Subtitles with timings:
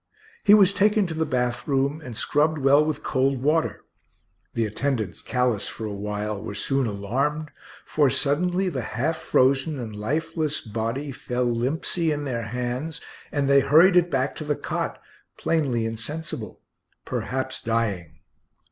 [0.43, 3.85] He was taken to the bath room and scrubbed well with cold water.
[4.55, 7.51] The attendants, callous for a while, were soon alarmed,
[7.85, 12.99] for suddenly the half frozen and lifeless body fell limpsy in their hands,
[13.31, 14.99] and they hurried it back to the cot,
[15.37, 16.61] plainly insensible,
[17.05, 18.21] perhaps dying.